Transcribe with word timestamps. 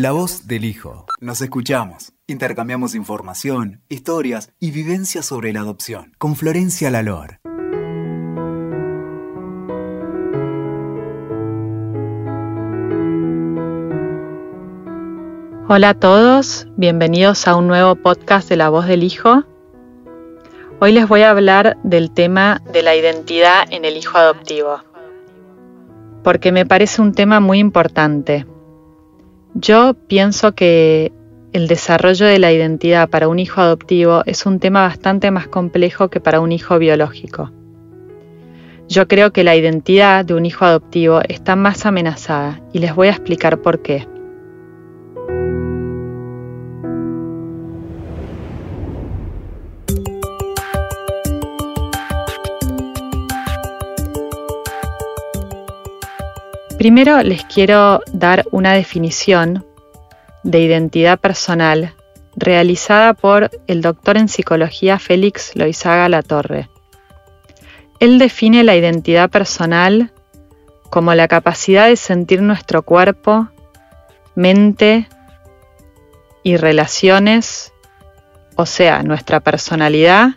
La 0.00 0.12
voz 0.12 0.46
del 0.46 0.64
hijo. 0.64 1.06
Nos 1.20 1.40
escuchamos. 1.40 2.12
Intercambiamos 2.28 2.94
información, 2.94 3.82
historias 3.88 4.52
y 4.60 4.70
vivencias 4.70 5.26
sobre 5.26 5.52
la 5.52 5.58
adopción. 5.58 6.12
Con 6.18 6.36
Florencia 6.36 6.88
Lalor. 6.92 7.40
Hola 15.68 15.88
a 15.88 15.94
todos, 15.94 16.68
bienvenidos 16.76 17.48
a 17.48 17.56
un 17.56 17.66
nuevo 17.66 17.96
podcast 17.96 18.48
de 18.48 18.56
La 18.56 18.68
Voz 18.68 18.86
del 18.86 19.02
Hijo. 19.02 19.42
Hoy 20.78 20.92
les 20.92 21.08
voy 21.08 21.22
a 21.22 21.30
hablar 21.30 21.76
del 21.82 22.12
tema 22.12 22.62
de 22.72 22.84
la 22.84 22.94
identidad 22.94 23.64
en 23.72 23.84
el 23.84 23.96
hijo 23.96 24.16
adoptivo, 24.16 24.80
porque 26.22 26.52
me 26.52 26.64
parece 26.66 27.02
un 27.02 27.14
tema 27.14 27.40
muy 27.40 27.58
importante. 27.58 28.46
Yo 29.54 29.94
pienso 29.94 30.54
que 30.54 31.12
el 31.52 31.68
desarrollo 31.68 32.26
de 32.26 32.38
la 32.38 32.52
identidad 32.52 33.08
para 33.08 33.28
un 33.28 33.38
hijo 33.38 33.60
adoptivo 33.60 34.22
es 34.26 34.44
un 34.46 34.60
tema 34.60 34.82
bastante 34.82 35.30
más 35.30 35.48
complejo 35.48 36.08
que 36.08 36.20
para 36.20 36.40
un 36.40 36.52
hijo 36.52 36.78
biológico. 36.78 37.50
Yo 38.88 39.08
creo 39.08 39.32
que 39.32 39.44
la 39.44 39.56
identidad 39.56 40.24
de 40.24 40.34
un 40.34 40.46
hijo 40.46 40.64
adoptivo 40.64 41.20
está 41.28 41.56
más 41.56 41.86
amenazada 41.86 42.60
y 42.72 42.78
les 42.78 42.94
voy 42.94 43.08
a 43.08 43.12
explicar 43.12 43.60
por 43.60 43.82
qué. 43.82 44.06
Primero 56.78 57.20
les 57.24 57.44
quiero 57.44 58.02
dar 58.12 58.46
una 58.52 58.72
definición 58.72 59.66
de 60.44 60.60
identidad 60.60 61.18
personal 61.18 61.92
realizada 62.36 63.14
por 63.14 63.50
el 63.66 63.82
doctor 63.82 64.16
en 64.16 64.28
psicología 64.28 65.00
Félix 65.00 65.56
Loizaga 65.56 66.08
Latorre. 66.08 66.70
Él 67.98 68.20
define 68.20 68.62
la 68.62 68.76
identidad 68.76 69.28
personal 69.28 70.12
como 70.88 71.12
la 71.14 71.26
capacidad 71.26 71.88
de 71.88 71.96
sentir 71.96 72.42
nuestro 72.42 72.82
cuerpo, 72.82 73.48
mente 74.36 75.08
y 76.44 76.58
relaciones, 76.58 77.72
o 78.54 78.66
sea, 78.66 79.02
nuestra 79.02 79.40
personalidad, 79.40 80.36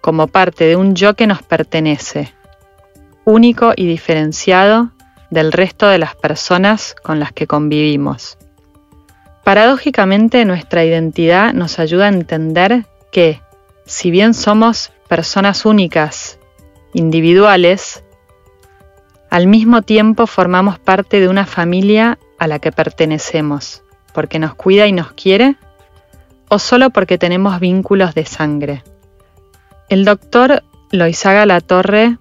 como 0.00 0.26
parte 0.26 0.64
de 0.64 0.76
un 0.76 0.94
yo 0.94 1.16
que 1.16 1.26
nos 1.26 1.42
pertenece, 1.42 2.32
único 3.26 3.74
y 3.76 3.86
diferenciado 3.86 4.95
del 5.30 5.52
resto 5.52 5.88
de 5.88 5.98
las 5.98 6.14
personas 6.14 6.94
con 7.02 7.20
las 7.20 7.32
que 7.32 7.46
convivimos. 7.46 8.38
Paradójicamente 9.44 10.44
nuestra 10.44 10.84
identidad 10.84 11.52
nos 11.52 11.78
ayuda 11.78 12.06
a 12.06 12.08
entender 12.08 12.84
que, 13.12 13.40
si 13.84 14.10
bien 14.10 14.34
somos 14.34 14.92
personas 15.08 15.64
únicas, 15.64 16.38
individuales, 16.92 18.02
al 19.30 19.46
mismo 19.46 19.82
tiempo 19.82 20.26
formamos 20.26 20.78
parte 20.78 21.20
de 21.20 21.28
una 21.28 21.46
familia 21.46 22.18
a 22.38 22.46
la 22.46 22.58
que 22.58 22.72
pertenecemos, 22.72 23.82
porque 24.12 24.38
nos 24.38 24.54
cuida 24.54 24.86
y 24.86 24.92
nos 24.92 25.12
quiere, 25.12 25.56
o 26.48 26.58
solo 26.58 26.90
porque 26.90 27.18
tenemos 27.18 27.60
vínculos 27.60 28.14
de 28.14 28.24
sangre. 28.24 28.82
El 29.88 30.04
doctor 30.04 30.62
Loizaga 30.90 31.46
Latorre 31.46 32.18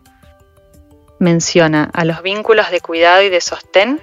menciona 1.19 1.89
a 1.93 2.05
los 2.05 2.21
vínculos 2.21 2.71
de 2.71 2.81
cuidado 2.81 3.21
y 3.21 3.29
de 3.29 3.41
sostén 3.41 4.01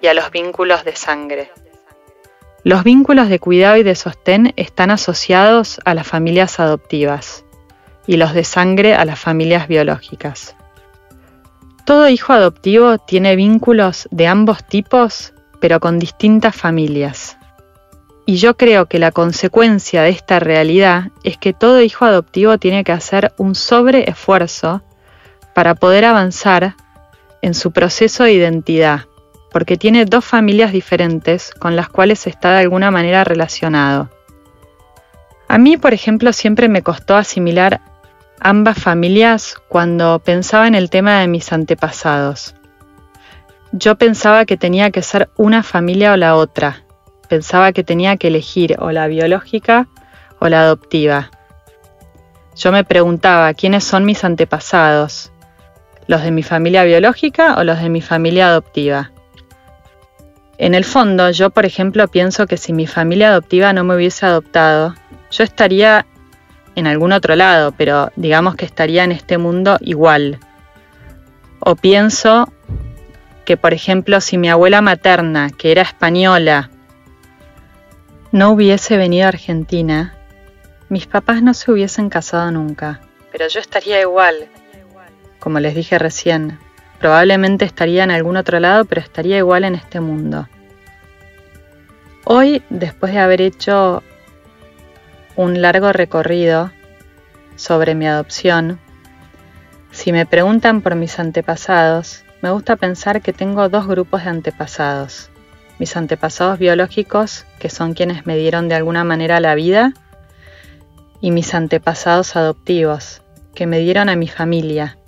y 0.00 0.06
a 0.06 0.14
los 0.14 0.30
vínculos 0.30 0.84
de 0.84 0.96
sangre. 0.96 1.50
Los 2.64 2.84
vínculos 2.84 3.28
de 3.28 3.38
cuidado 3.38 3.76
y 3.76 3.82
de 3.82 3.94
sostén 3.94 4.52
están 4.56 4.90
asociados 4.90 5.80
a 5.84 5.94
las 5.94 6.06
familias 6.06 6.60
adoptivas 6.60 7.44
y 8.06 8.16
los 8.16 8.34
de 8.34 8.44
sangre 8.44 8.94
a 8.94 9.04
las 9.04 9.18
familias 9.18 9.68
biológicas. 9.68 10.54
Todo 11.84 12.08
hijo 12.08 12.32
adoptivo 12.32 12.98
tiene 12.98 13.34
vínculos 13.34 14.08
de 14.12 14.28
ambos 14.28 14.64
tipos, 14.64 15.32
pero 15.60 15.80
con 15.80 15.98
distintas 15.98 16.54
familias. 16.54 17.36
Y 18.24 18.36
yo 18.36 18.56
creo 18.56 18.86
que 18.86 19.00
la 19.00 19.10
consecuencia 19.10 20.02
de 20.02 20.10
esta 20.10 20.38
realidad 20.38 21.10
es 21.24 21.38
que 21.38 21.52
todo 21.52 21.80
hijo 21.80 22.04
adoptivo 22.04 22.58
tiene 22.58 22.84
que 22.84 22.92
hacer 22.92 23.32
un 23.36 23.56
sobreesfuerzo 23.56 24.82
para 25.54 25.74
poder 25.74 26.04
avanzar 26.04 26.74
en 27.42 27.54
su 27.54 27.72
proceso 27.72 28.24
de 28.24 28.32
identidad, 28.32 29.06
porque 29.50 29.76
tiene 29.76 30.04
dos 30.04 30.24
familias 30.24 30.72
diferentes 30.72 31.52
con 31.52 31.76
las 31.76 31.88
cuales 31.88 32.26
está 32.26 32.52
de 32.52 32.60
alguna 32.60 32.90
manera 32.90 33.24
relacionado. 33.24 34.10
A 35.48 35.58
mí, 35.58 35.76
por 35.76 35.92
ejemplo, 35.92 36.32
siempre 36.32 36.68
me 36.68 36.82
costó 36.82 37.16
asimilar 37.16 37.80
ambas 38.40 38.78
familias 38.78 39.56
cuando 39.68 40.18
pensaba 40.18 40.66
en 40.66 40.74
el 40.74 40.88
tema 40.88 41.20
de 41.20 41.28
mis 41.28 41.52
antepasados. 41.52 42.54
Yo 43.72 43.96
pensaba 43.96 44.44
que 44.44 44.56
tenía 44.56 44.90
que 44.90 45.02
ser 45.02 45.30
una 45.36 45.62
familia 45.62 46.12
o 46.12 46.16
la 46.16 46.36
otra. 46.36 46.84
Pensaba 47.28 47.72
que 47.72 47.84
tenía 47.84 48.16
que 48.16 48.28
elegir 48.28 48.76
o 48.78 48.90
la 48.92 49.06
biológica 49.06 49.88
o 50.38 50.48
la 50.48 50.62
adoptiva. 50.62 51.30
Yo 52.54 52.70
me 52.70 52.84
preguntaba 52.84 53.54
quiénes 53.54 53.84
son 53.84 54.04
mis 54.04 54.24
antepasados, 54.24 55.31
los 56.06 56.22
de 56.22 56.30
mi 56.30 56.42
familia 56.42 56.84
biológica 56.84 57.56
o 57.56 57.64
los 57.64 57.80
de 57.80 57.88
mi 57.88 58.00
familia 58.00 58.48
adoptiva. 58.48 59.12
En 60.58 60.74
el 60.74 60.84
fondo, 60.84 61.30
yo 61.30 61.50
por 61.50 61.66
ejemplo 61.66 62.08
pienso 62.08 62.46
que 62.46 62.56
si 62.56 62.72
mi 62.72 62.86
familia 62.86 63.28
adoptiva 63.28 63.72
no 63.72 63.84
me 63.84 63.96
hubiese 63.96 64.26
adoptado, 64.26 64.94
yo 65.30 65.44
estaría 65.44 66.06
en 66.74 66.86
algún 66.86 67.12
otro 67.12 67.36
lado, 67.36 67.72
pero 67.72 68.10
digamos 68.16 68.54
que 68.54 68.64
estaría 68.64 69.04
en 69.04 69.12
este 69.12 69.38
mundo 69.38 69.78
igual. 69.80 70.38
O 71.58 71.76
pienso 71.76 72.52
que, 73.44 73.56
por 73.56 73.72
ejemplo, 73.72 74.20
si 74.20 74.38
mi 74.38 74.48
abuela 74.48 74.80
materna, 74.80 75.50
que 75.50 75.72
era 75.72 75.82
española, 75.82 76.70
no 78.30 78.50
hubiese 78.50 78.96
venido 78.96 79.26
a 79.26 79.28
Argentina, 79.28 80.14
mis 80.88 81.06
papás 81.06 81.42
no 81.42 81.54
se 81.54 81.70
hubiesen 81.70 82.08
casado 82.08 82.50
nunca, 82.50 83.00
pero 83.30 83.48
yo 83.48 83.60
estaría 83.60 84.00
igual, 84.00 84.48
como 85.42 85.58
les 85.58 85.74
dije 85.74 85.98
recién, 85.98 86.60
probablemente 87.00 87.64
estaría 87.64 88.04
en 88.04 88.12
algún 88.12 88.36
otro 88.36 88.60
lado, 88.60 88.84
pero 88.84 89.00
estaría 89.00 89.38
igual 89.38 89.64
en 89.64 89.74
este 89.74 89.98
mundo. 89.98 90.48
Hoy, 92.22 92.62
después 92.70 93.12
de 93.12 93.18
haber 93.18 93.40
hecho 93.40 94.04
un 95.34 95.60
largo 95.60 95.92
recorrido 95.92 96.70
sobre 97.56 97.96
mi 97.96 98.06
adopción, 98.06 98.78
si 99.90 100.12
me 100.12 100.26
preguntan 100.26 100.80
por 100.80 100.94
mis 100.94 101.18
antepasados, 101.18 102.22
me 102.40 102.50
gusta 102.50 102.76
pensar 102.76 103.20
que 103.20 103.32
tengo 103.32 103.68
dos 103.68 103.88
grupos 103.88 104.22
de 104.22 104.30
antepasados. 104.30 105.28
Mis 105.80 105.96
antepasados 105.96 106.60
biológicos, 106.60 107.46
que 107.58 107.68
son 107.68 107.94
quienes 107.94 108.26
me 108.26 108.36
dieron 108.36 108.68
de 108.68 108.76
alguna 108.76 109.02
manera 109.02 109.40
la 109.40 109.56
vida, 109.56 109.92
y 111.20 111.32
mis 111.32 111.52
antepasados 111.52 112.36
adoptivos, 112.36 113.22
que 113.56 113.66
me 113.66 113.80
dieron 113.80 114.08
a 114.08 114.14
mi 114.14 114.28
familia, 114.28 114.98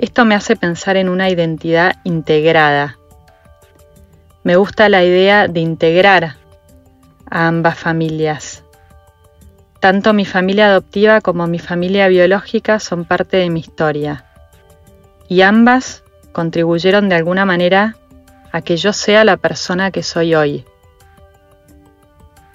esto 0.00 0.24
me 0.24 0.34
hace 0.34 0.56
pensar 0.56 0.96
en 0.96 1.10
una 1.10 1.28
identidad 1.28 1.96
integrada. 2.04 2.96
Me 4.42 4.56
gusta 4.56 4.88
la 4.88 5.04
idea 5.04 5.46
de 5.46 5.60
integrar 5.60 6.36
a 7.30 7.46
ambas 7.46 7.78
familias. 7.78 8.64
Tanto 9.78 10.14
mi 10.14 10.24
familia 10.24 10.68
adoptiva 10.68 11.20
como 11.20 11.46
mi 11.46 11.58
familia 11.58 12.08
biológica 12.08 12.80
son 12.80 13.04
parte 13.04 13.36
de 13.36 13.50
mi 13.50 13.60
historia. 13.60 14.24
Y 15.28 15.42
ambas 15.42 16.02
contribuyeron 16.32 17.10
de 17.10 17.16
alguna 17.16 17.44
manera 17.44 17.96
a 18.52 18.62
que 18.62 18.78
yo 18.78 18.94
sea 18.94 19.22
la 19.24 19.36
persona 19.36 19.90
que 19.90 20.02
soy 20.02 20.34
hoy. 20.34 20.64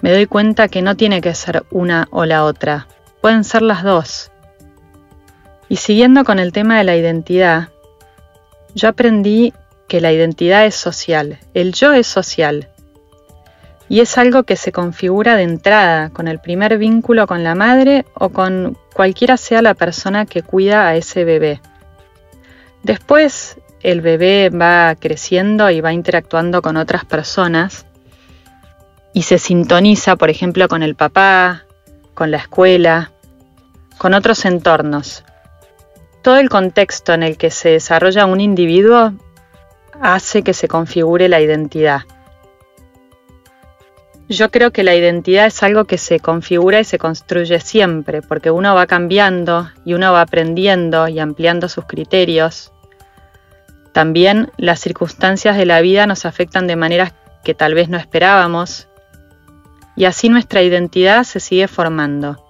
Me 0.00 0.10
doy 0.10 0.26
cuenta 0.26 0.66
que 0.66 0.82
no 0.82 0.96
tiene 0.96 1.20
que 1.20 1.34
ser 1.34 1.64
una 1.70 2.08
o 2.10 2.24
la 2.24 2.42
otra, 2.42 2.88
pueden 3.20 3.44
ser 3.44 3.62
las 3.62 3.84
dos. 3.84 4.32
Y 5.68 5.76
siguiendo 5.76 6.24
con 6.24 6.38
el 6.38 6.52
tema 6.52 6.78
de 6.78 6.84
la 6.84 6.96
identidad, 6.96 7.70
yo 8.74 8.88
aprendí 8.88 9.52
que 9.88 10.00
la 10.00 10.12
identidad 10.12 10.66
es 10.66 10.74
social, 10.74 11.38
el 11.54 11.72
yo 11.72 11.92
es 11.92 12.06
social. 12.06 12.68
Y 13.88 14.00
es 14.00 14.18
algo 14.18 14.42
que 14.42 14.56
se 14.56 14.72
configura 14.72 15.36
de 15.36 15.44
entrada 15.44 16.10
con 16.10 16.28
el 16.28 16.40
primer 16.40 16.76
vínculo 16.78 17.26
con 17.26 17.44
la 17.44 17.54
madre 17.54 18.04
o 18.14 18.30
con 18.30 18.76
cualquiera 18.94 19.36
sea 19.36 19.62
la 19.62 19.74
persona 19.74 20.26
que 20.26 20.42
cuida 20.42 20.88
a 20.88 20.96
ese 20.96 21.24
bebé. 21.24 21.60
Después 22.82 23.58
el 23.82 24.00
bebé 24.00 24.50
va 24.50 24.94
creciendo 24.96 25.70
y 25.70 25.80
va 25.80 25.92
interactuando 25.92 26.62
con 26.62 26.76
otras 26.76 27.04
personas 27.04 27.86
y 29.12 29.22
se 29.22 29.38
sintoniza, 29.38 30.16
por 30.16 30.30
ejemplo, 30.30 30.68
con 30.68 30.82
el 30.82 30.96
papá, 30.96 31.64
con 32.14 32.30
la 32.30 32.38
escuela, 32.38 33.12
con 33.98 34.14
otros 34.14 34.44
entornos 34.44 35.24
todo 36.26 36.38
el 36.38 36.48
contexto 36.48 37.14
en 37.14 37.22
el 37.22 37.36
que 37.38 37.52
se 37.52 37.68
desarrolla 37.68 38.26
un 38.26 38.40
individuo 38.40 39.12
hace 40.00 40.42
que 40.42 40.54
se 40.54 40.66
configure 40.66 41.28
la 41.28 41.40
identidad. 41.40 42.00
yo 44.28 44.50
creo 44.50 44.72
que 44.72 44.82
la 44.82 44.96
identidad 44.96 45.46
es 45.46 45.62
algo 45.62 45.84
que 45.84 45.98
se 45.98 46.18
configura 46.18 46.80
y 46.80 46.84
se 46.84 46.98
construye 46.98 47.60
siempre, 47.60 48.22
porque 48.22 48.50
uno 48.50 48.74
va 48.74 48.88
cambiando 48.88 49.70
y 49.84 49.94
uno 49.94 50.12
va 50.12 50.22
aprendiendo 50.22 51.06
y 51.06 51.20
ampliando 51.20 51.68
sus 51.68 51.84
criterios. 51.84 52.72
También 53.92 54.50
las 54.56 54.80
circunstancias 54.80 55.56
de 55.56 55.64
la 55.64 55.80
vida 55.80 56.08
nos 56.08 56.26
afectan 56.26 56.66
de 56.66 56.74
maneras 56.74 57.14
que 57.44 57.54
tal 57.54 57.74
vez 57.74 57.88
no 57.88 57.98
esperábamos 57.98 58.88
y 59.94 60.06
así 60.06 60.28
nuestra 60.28 60.60
identidad 60.62 61.22
se 61.22 61.38
sigue 61.38 61.68
formando. 61.68 62.44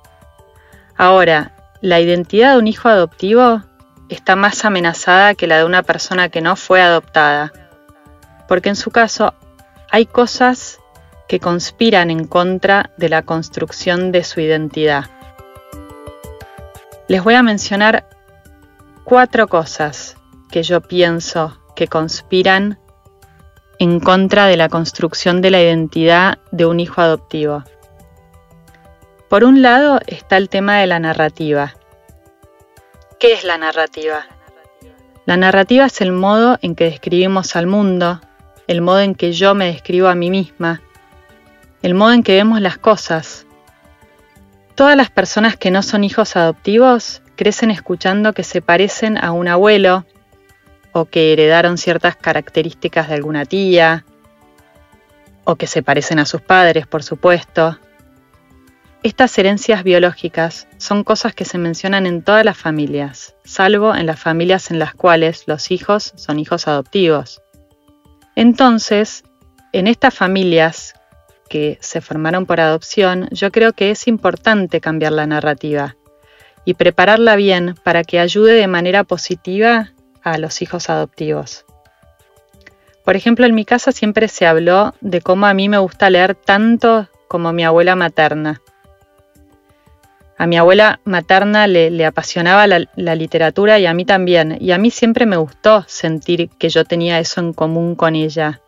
Ahora, 0.96 1.55
la 1.80 2.00
identidad 2.00 2.52
de 2.52 2.58
un 2.58 2.66
hijo 2.66 2.88
adoptivo 2.88 3.62
está 4.08 4.36
más 4.36 4.64
amenazada 4.64 5.34
que 5.34 5.46
la 5.46 5.58
de 5.58 5.64
una 5.64 5.82
persona 5.82 6.28
que 6.28 6.40
no 6.40 6.56
fue 6.56 6.80
adoptada, 6.80 7.52
porque 8.48 8.68
en 8.68 8.76
su 8.76 8.90
caso 8.90 9.34
hay 9.90 10.06
cosas 10.06 10.78
que 11.28 11.40
conspiran 11.40 12.10
en 12.10 12.26
contra 12.26 12.90
de 12.96 13.08
la 13.08 13.22
construcción 13.22 14.12
de 14.12 14.24
su 14.24 14.40
identidad. 14.40 15.06
Les 17.08 17.22
voy 17.22 17.34
a 17.34 17.42
mencionar 17.42 18.08
cuatro 19.04 19.48
cosas 19.48 20.16
que 20.50 20.62
yo 20.62 20.80
pienso 20.80 21.58
que 21.74 21.88
conspiran 21.88 22.78
en 23.78 24.00
contra 24.00 24.46
de 24.46 24.56
la 24.56 24.68
construcción 24.68 25.42
de 25.42 25.50
la 25.50 25.60
identidad 25.60 26.38
de 26.50 26.66
un 26.66 26.80
hijo 26.80 27.00
adoptivo. 27.00 27.64
Por 29.28 29.42
un 29.42 29.60
lado 29.60 30.00
está 30.06 30.36
el 30.36 30.48
tema 30.48 30.78
de 30.78 30.86
la 30.86 31.00
narrativa. 31.00 31.74
¿Qué 33.18 33.32
es 33.32 33.42
la 33.42 33.58
narrativa? 33.58 34.24
La 35.24 35.36
narrativa 35.36 35.86
es 35.86 36.00
el 36.00 36.12
modo 36.12 36.58
en 36.62 36.76
que 36.76 36.84
describimos 36.84 37.56
al 37.56 37.66
mundo, 37.66 38.20
el 38.68 38.82
modo 38.82 39.00
en 39.00 39.16
que 39.16 39.32
yo 39.32 39.56
me 39.56 39.66
describo 39.66 40.06
a 40.06 40.14
mí 40.14 40.30
misma, 40.30 40.80
el 41.82 41.94
modo 41.94 42.12
en 42.12 42.22
que 42.22 42.36
vemos 42.36 42.60
las 42.60 42.78
cosas. 42.78 43.46
Todas 44.76 44.96
las 44.96 45.10
personas 45.10 45.56
que 45.56 45.72
no 45.72 45.82
son 45.82 46.04
hijos 46.04 46.36
adoptivos 46.36 47.22
crecen 47.34 47.72
escuchando 47.72 48.32
que 48.32 48.44
se 48.44 48.62
parecen 48.62 49.18
a 49.18 49.32
un 49.32 49.48
abuelo 49.48 50.04
o 50.92 51.06
que 51.06 51.32
heredaron 51.32 51.78
ciertas 51.78 52.14
características 52.14 53.08
de 53.08 53.14
alguna 53.14 53.44
tía 53.44 54.04
o 55.42 55.56
que 55.56 55.66
se 55.66 55.82
parecen 55.82 56.20
a 56.20 56.26
sus 56.26 56.42
padres, 56.42 56.86
por 56.86 57.02
supuesto. 57.02 57.78
Estas 59.06 59.38
herencias 59.38 59.84
biológicas 59.84 60.66
son 60.78 61.04
cosas 61.04 61.32
que 61.32 61.44
se 61.44 61.58
mencionan 61.58 62.06
en 62.06 62.22
todas 62.22 62.44
las 62.44 62.58
familias, 62.58 63.36
salvo 63.44 63.94
en 63.94 64.04
las 64.04 64.18
familias 64.18 64.72
en 64.72 64.80
las 64.80 64.96
cuales 64.96 65.44
los 65.46 65.70
hijos 65.70 66.12
son 66.16 66.40
hijos 66.40 66.66
adoptivos. 66.66 67.40
Entonces, 68.34 69.22
en 69.72 69.86
estas 69.86 70.12
familias 70.12 70.94
que 71.48 71.78
se 71.80 72.00
formaron 72.00 72.46
por 72.46 72.60
adopción, 72.60 73.28
yo 73.30 73.52
creo 73.52 73.74
que 73.74 73.92
es 73.92 74.08
importante 74.08 74.80
cambiar 74.80 75.12
la 75.12 75.28
narrativa 75.28 75.94
y 76.64 76.74
prepararla 76.74 77.36
bien 77.36 77.76
para 77.84 78.02
que 78.02 78.18
ayude 78.18 78.54
de 78.54 78.66
manera 78.66 79.04
positiva 79.04 79.92
a 80.24 80.36
los 80.36 80.62
hijos 80.62 80.90
adoptivos. 80.90 81.64
Por 83.04 83.14
ejemplo, 83.14 83.46
en 83.46 83.54
mi 83.54 83.64
casa 83.64 83.92
siempre 83.92 84.26
se 84.26 84.46
habló 84.46 84.96
de 85.00 85.20
cómo 85.20 85.46
a 85.46 85.54
mí 85.54 85.68
me 85.68 85.78
gusta 85.78 86.10
leer 86.10 86.34
tanto 86.34 87.08
como 87.28 87.52
mi 87.52 87.64
abuela 87.64 87.94
materna. 87.94 88.62
A 90.38 90.46
mi 90.46 90.58
abuela 90.58 91.00
materna 91.04 91.66
le, 91.66 92.04
apasionaba 92.04 92.66
la, 92.66 93.14
literatura 93.14 93.78
y 93.78 93.86
a 93.86 93.94
mí 93.94 94.04
también, 94.04 94.58
y 94.60 94.72
a 94.72 94.78
mí 94.78 94.90
siempre 94.90 95.24
me 95.24 95.38
gustó 95.38 95.84
sentir 95.88 96.50
que 96.58 96.68
yo 96.68 96.84
tenía 96.84 97.18
eso 97.18 97.40
en 97.40 97.54
común 97.54 97.94
con 97.94 98.14
ella. 98.14 98.60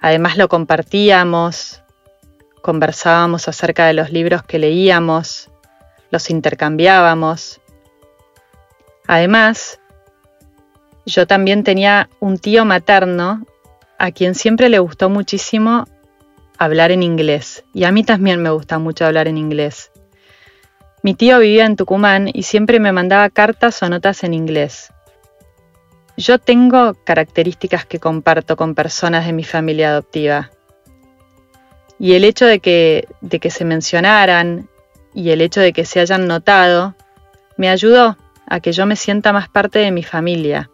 Además 0.00 0.38
lo 0.38 0.48
compartíamos, 0.48 1.82
conversábamos 2.62 3.48
acerca 3.48 3.86
de 3.86 3.92
los 3.92 4.10
libros 4.10 4.42
que 4.42 4.58
leíamos, 4.58 5.50
los 6.10 6.30
intercambiábamos. 6.30 7.60
Además, 9.06 9.78
yo 11.04 11.26
también 11.26 11.64
tenía 11.64 12.08
un 12.18 12.38
tío 12.38 12.64
materno 12.64 13.44
a 13.98 14.10
quien 14.10 14.34
siempre 14.34 14.70
le 14.70 14.78
gustó 14.78 15.10
muchísimo 15.10 15.84
hablar 16.60 16.92
en 16.92 17.02
inglés 17.02 17.64
y 17.72 17.84
a 17.84 17.90
mí 17.90 18.04
también 18.04 18.42
me 18.42 18.50
gusta 18.50 18.78
mucho 18.78 19.06
hablar 19.06 19.28
en 19.28 19.38
inglés. 19.38 19.90
Mi 21.02 21.14
tío 21.14 21.38
vivía 21.38 21.64
en 21.64 21.74
Tucumán 21.74 22.28
y 22.30 22.42
siempre 22.42 22.78
me 22.80 22.92
mandaba 22.92 23.30
cartas 23.30 23.82
o 23.82 23.88
notas 23.88 24.22
en 24.24 24.34
inglés. 24.34 24.92
Yo 26.18 26.38
tengo 26.38 26.92
características 27.02 27.86
que 27.86 27.98
comparto 27.98 28.56
con 28.56 28.74
personas 28.74 29.24
de 29.24 29.32
mi 29.32 29.42
familia 29.42 29.88
adoptiva. 29.88 30.50
Y 31.98 32.12
el 32.12 32.24
hecho 32.24 32.44
de 32.44 32.60
que, 32.60 33.08
de 33.22 33.40
que 33.40 33.50
se 33.50 33.64
mencionaran 33.64 34.68
y 35.14 35.30
el 35.30 35.40
hecho 35.40 35.62
de 35.62 35.72
que 35.72 35.86
se 35.86 36.00
hayan 36.00 36.26
notado 36.26 36.94
me 37.56 37.70
ayudó 37.70 38.18
a 38.46 38.60
que 38.60 38.72
yo 38.72 38.84
me 38.84 38.96
sienta 38.96 39.32
más 39.32 39.48
parte 39.48 39.78
de 39.78 39.92
mi 39.92 40.02
familia. 40.02 40.68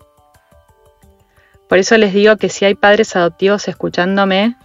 Por 1.68 1.78
eso 1.78 1.96
les 1.96 2.12
digo 2.12 2.36
que 2.38 2.48
si 2.48 2.64
hay 2.64 2.74
padres 2.74 3.14
adoptivos 3.14 3.68
escuchándome, 3.68 4.56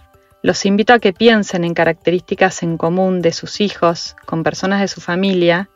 los 0.42 0.66
invito 0.66 0.92
a 0.92 0.98
que 0.98 1.12
piensen 1.12 1.64
en 1.64 1.72
características 1.72 2.62
en 2.62 2.76
común 2.76 3.22
de 3.22 3.32
sus 3.32 3.60
hijos 3.60 4.16
con 4.26 4.42
personas 4.42 4.80
de 4.80 4.88
su 4.88 5.00
familia 5.00 5.68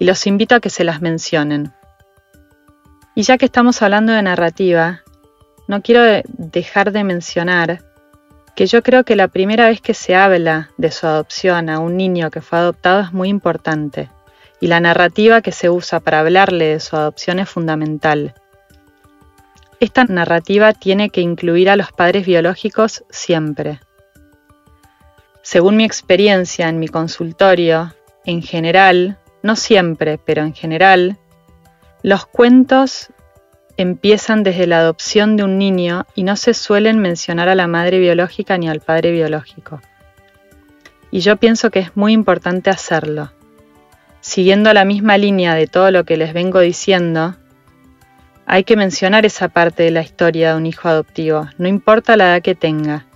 y 0.00 0.04
los 0.04 0.26
invito 0.26 0.56
a 0.56 0.60
que 0.60 0.70
se 0.70 0.82
las 0.82 1.00
mencionen. 1.00 1.72
Y 3.14 3.22
ya 3.22 3.38
que 3.38 3.44
estamos 3.44 3.82
hablando 3.82 4.12
de 4.12 4.22
narrativa, 4.22 5.02
no 5.68 5.82
quiero 5.82 6.02
dejar 6.26 6.90
de 6.90 7.04
mencionar 7.04 7.84
que 8.56 8.66
yo 8.66 8.82
creo 8.82 9.04
que 9.04 9.14
la 9.14 9.28
primera 9.28 9.68
vez 9.68 9.80
que 9.80 9.94
se 9.94 10.16
habla 10.16 10.70
de 10.76 10.90
su 10.90 11.06
adopción 11.06 11.70
a 11.70 11.78
un 11.78 11.96
niño 11.96 12.30
que 12.30 12.40
fue 12.40 12.58
adoptado 12.58 13.00
es 13.02 13.12
muy 13.12 13.28
importante 13.28 14.10
y 14.60 14.66
la 14.66 14.80
narrativa 14.80 15.40
que 15.40 15.52
se 15.52 15.70
usa 15.70 16.00
para 16.00 16.20
hablarle 16.20 16.66
de 16.66 16.80
su 16.80 16.96
adopción 16.96 17.38
es 17.38 17.48
fundamental. 17.48 18.34
Esta 19.78 20.04
narrativa 20.04 20.72
tiene 20.74 21.10
que 21.10 21.22
incluir 21.22 21.70
a 21.70 21.76
los 21.76 21.92
padres 21.92 22.26
biológicos 22.26 23.04
siempre. 23.08 23.80
Según 25.52 25.76
mi 25.76 25.82
experiencia 25.82 26.68
en 26.68 26.78
mi 26.78 26.86
consultorio, 26.86 27.92
en 28.24 28.40
general, 28.40 29.18
no 29.42 29.56
siempre, 29.56 30.16
pero 30.16 30.42
en 30.42 30.54
general, 30.54 31.18
los 32.04 32.24
cuentos 32.24 33.08
empiezan 33.76 34.44
desde 34.44 34.68
la 34.68 34.78
adopción 34.78 35.36
de 35.36 35.42
un 35.42 35.58
niño 35.58 36.06
y 36.14 36.22
no 36.22 36.36
se 36.36 36.54
suelen 36.54 37.00
mencionar 37.00 37.48
a 37.48 37.56
la 37.56 37.66
madre 37.66 37.98
biológica 37.98 38.58
ni 38.58 38.68
al 38.68 38.78
padre 38.78 39.10
biológico. 39.10 39.80
Y 41.10 41.18
yo 41.18 41.36
pienso 41.36 41.72
que 41.72 41.80
es 41.80 41.96
muy 41.96 42.12
importante 42.12 42.70
hacerlo. 42.70 43.32
Siguiendo 44.20 44.72
la 44.72 44.84
misma 44.84 45.18
línea 45.18 45.56
de 45.56 45.66
todo 45.66 45.90
lo 45.90 46.04
que 46.04 46.16
les 46.16 46.32
vengo 46.32 46.60
diciendo, 46.60 47.34
hay 48.46 48.62
que 48.62 48.76
mencionar 48.76 49.26
esa 49.26 49.48
parte 49.48 49.82
de 49.82 49.90
la 49.90 50.02
historia 50.02 50.52
de 50.52 50.58
un 50.58 50.66
hijo 50.66 50.88
adoptivo, 50.88 51.48
no 51.58 51.66
importa 51.66 52.16
la 52.16 52.34
edad 52.34 52.42
que 52.42 52.54
tenga. 52.54 53.09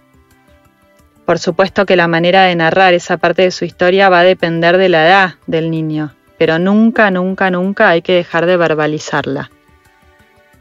Por 1.24 1.38
supuesto 1.38 1.86
que 1.86 1.96
la 1.96 2.08
manera 2.08 2.44
de 2.44 2.54
narrar 2.54 2.94
esa 2.94 3.16
parte 3.16 3.42
de 3.42 3.50
su 3.50 3.64
historia 3.64 4.08
va 4.08 4.20
a 4.20 4.24
depender 4.24 4.76
de 4.76 4.88
la 4.88 5.06
edad 5.06 5.34
del 5.46 5.70
niño 5.70 6.14
pero 6.38 6.58
nunca, 6.58 7.10
nunca, 7.10 7.50
nunca 7.50 7.88
hay 7.88 8.02
que 8.02 8.12
dejar 8.12 8.46
de 8.46 8.56
verbalizarla. 8.56 9.50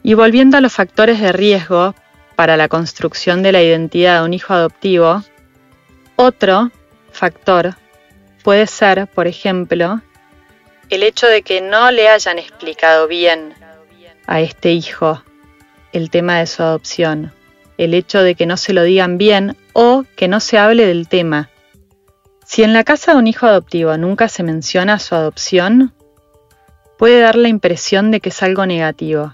Y 0.03 0.13
volviendo 0.13 0.57
a 0.57 0.61
los 0.61 0.73
factores 0.73 1.19
de 1.19 1.31
riesgo 1.31 1.95
para 2.35 2.57
la 2.57 2.67
construcción 2.67 3.43
de 3.43 3.51
la 3.51 3.61
identidad 3.61 4.19
de 4.19 4.25
un 4.25 4.33
hijo 4.33 4.53
adoptivo, 4.53 5.23
otro 6.15 6.71
factor 7.11 7.75
puede 8.43 8.67
ser, 8.67 9.07
por 9.07 9.27
ejemplo, 9.27 10.01
el 10.89 11.03
hecho 11.03 11.27
de 11.27 11.41
que 11.41 11.61
no 11.61 11.91
le 11.91 12.09
hayan 12.09 12.37
explicado 12.37 13.07
bien 13.07 13.53
a 14.27 14.41
este 14.41 14.71
hijo 14.71 15.23
el 15.91 16.09
tema 16.09 16.39
de 16.39 16.47
su 16.47 16.61
adopción, 16.61 17.31
el 17.77 17.93
hecho 17.93 18.21
de 18.21 18.35
que 18.35 18.45
no 18.45 18.57
se 18.57 18.73
lo 18.73 18.83
digan 18.83 19.17
bien 19.17 19.55
o 19.73 20.05
que 20.15 20.27
no 20.27 20.39
se 20.39 20.57
hable 20.57 20.85
del 20.85 21.07
tema. 21.07 21.49
Si 22.45 22.63
en 22.63 22.73
la 22.73 22.83
casa 22.83 23.13
de 23.13 23.17
un 23.17 23.27
hijo 23.27 23.47
adoptivo 23.47 23.97
nunca 23.97 24.27
se 24.27 24.43
menciona 24.43 24.99
su 24.99 25.15
adopción, 25.15 25.93
puede 26.97 27.19
dar 27.19 27.35
la 27.35 27.47
impresión 27.47 28.11
de 28.11 28.19
que 28.19 28.29
es 28.29 28.43
algo 28.43 28.65
negativo. 28.65 29.33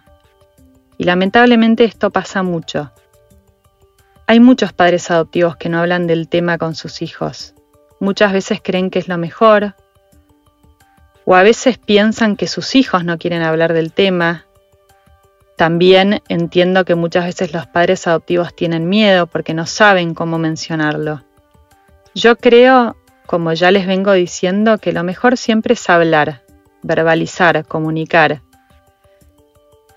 Y 0.97 1.03
lamentablemente 1.03 1.83
esto 1.83 2.09
pasa 2.09 2.43
mucho. 2.43 2.91
Hay 4.27 4.39
muchos 4.39 4.73
padres 4.73 5.11
adoptivos 5.11 5.57
que 5.57 5.69
no 5.69 5.79
hablan 5.79 6.07
del 6.07 6.29
tema 6.29 6.57
con 6.57 6.75
sus 6.75 7.01
hijos. 7.01 7.55
Muchas 7.99 8.31
veces 8.31 8.59
creen 8.63 8.89
que 8.89 8.99
es 8.99 9.07
lo 9.07 9.17
mejor, 9.17 9.75
o 11.25 11.35
a 11.35 11.43
veces 11.43 11.77
piensan 11.77 12.35
que 12.35 12.47
sus 12.47 12.73
hijos 12.73 13.05
no 13.05 13.19
quieren 13.19 13.43
hablar 13.43 13.73
del 13.73 13.93
tema. 13.93 14.47
También 15.59 16.21
entiendo 16.29 16.85
que 16.85 16.95
muchas 16.95 17.25
veces 17.25 17.51
los 17.51 17.67
padres 17.67 18.07
adoptivos 18.07 18.55
tienen 18.55 18.87
miedo 18.87 19.27
porque 19.27 19.53
no 19.53 19.65
saben 19.65 20.13
cómo 20.13 20.37
mencionarlo. 20.37 21.25
Yo 22.15 22.37
creo 22.37 22.95
como 23.25 23.51
ya 23.51 23.69
les 23.69 23.85
vengo 23.85 24.13
diciendo, 24.13 24.77
que 24.77 24.93
lo 24.93 25.03
mejor 25.03 25.35
siempre 25.35 25.73
es 25.73 25.89
hablar, 25.89 26.43
verbalizar, 26.81 27.65
comunicar. 27.65 28.41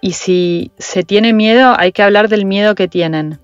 Y 0.01 0.15
si 0.15 0.73
se 0.79 1.05
tiene 1.05 1.33
miedo, 1.33 1.77
hay 1.79 1.93
que 1.93 2.03
hablar 2.03 2.29
del 2.29 2.45
miedo 2.45 2.75
que 2.75 2.89
tienen. 2.89 3.39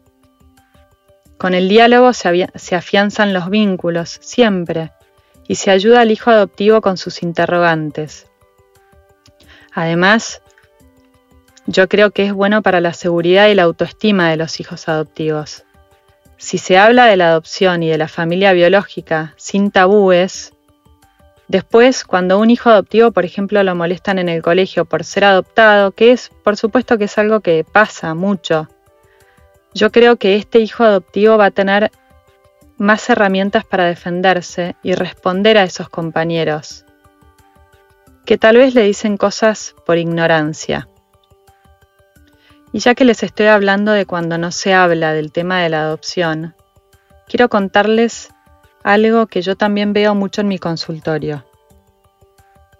Con 1.39 1.55
el 1.55 1.69
diálogo 1.69 2.13
se, 2.15 2.75
afianzan 2.75 3.33
los 3.33 3.49
vínculos, 3.49 4.19
siempre, 4.21 4.91
y 5.47 5.55
se 5.55 5.71
ayuda 5.71 6.01
al 6.01 6.11
hijo 6.11 6.33
adoptivo 6.33 6.81
con 6.81 6.97
sus 6.97 7.23
interrogantes. 7.23 8.27
Además, 9.73 10.43
yo 11.69 11.87
creo 11.87 12.13
que 12.13 12.25
es 12.25 12.33
bueno 12.33 12.63
para 12.63 12.81
la 12.81 12.95
seguridad 12.95 13.49
y 13.49 13.55
la 13.55 13.65
autoestima 13.65 14.31
de 14.31 14.39
los 14.39 14.59
hijos 14.59 14.89
adoptivos. 14.89 15.65
Si 16.39 16.57
se 16.57 16.79
habla 16.79 17.05
de 17.05 17.19
la 17.19 17.29
adopción 17.29 17.83
y 17.83 17.91
de 17.91 17.99
la 17.99 18.09
familia 18.09 18.55
biológica 18.55 19.35
sin 19.37 19.71
tabúes, 19.71 20.55
después 21.47 22.05
cuando 22.05 22.39
un 22.39 22.49
hijo 22.49 22.71
adoptivo, 22.71 23.13
por 23.13 23.27
ejemplo, 23.27 23.63
lo 23.63 23.75
molestan 23.75 24.19
en 24.19 24.31
el 24.31 24.41
colegio 24.41 24.87
por 24.87 25.05
ser 25.05 25.25
adoptado, 25.25 25.93
que 25.93 26.13
es, 26.13 26.31
por 26.43 26.57
supuesto 26.57 26.97
que 26.97 27.05
es 27.05 27.19
algo 27.19 27.41
que 27.41 27.67
pasa 27.71 28.15
mucho, 28.15 28.67
yo 29.75 29.93
creo 29.93 30.17
que 30.17 30.37
este 30.37 30.61
hijo 30.61 30.85
adoptivo 30.85 31.37
va 31.37 31.47
a 31.47 31.51
tener 31.51 31.91
más 32.79 33.11
herramientas 33.11 33.67
para 33.67 33.85
defenderse 33.85 34.75
y 34.83 34.95
responder 34.95 35.59
a 35.59 35.65
esos 35.65 35.91
compañeros, 35.91 36.87
que 38.25 38.39
tal 38.39 38.57
vez 38.57 38.75
le 38.75 38.85
dicen 38.85 39.19
cosas 39.19 39.75
por 39.85 39.99
ignorancia. 39.99 40.89
Y 42.73 42.81
ya 42.81 42.95
que 42.95 43.05
les 43.05 43.23
estoy 43.23 43.47
hablando 43.47 43.93
de 43.93 44.07
cuando 44.07 44.39
no 44.39 44.51
se 44.51 44.75
habla 44.75 45.13
del 45.13 45.33
tema 45.33 45.61
de 45.61 45.71
la 45.71 45.81
adopción, 45.81 46.55
quiero 47.27 47.49
contarles 47.49 48.29
algo 48.83 49.27
que 49.27 49.43
yo 49.43 49.57
también 49.57 49.93
veo 49.93 50.15
mucho 50.15 50.43
en 50.43 50.49
mi 50.49 50.59
consultorio. 50.59 51.45